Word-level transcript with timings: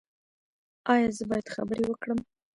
ایا 0.91 1.09
زه 1.17 1.23
باید 1.29 1.47
خبرې 1.55 1.83
وکړم؟ 1.87 2.19